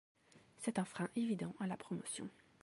C'est 0.57 0.79
un 0.79 0.83
frein 0.83 1.09
évident 1.15 1.53
à 1.59 1.67
la 1.67 1.77
promotion. 1.77 2.27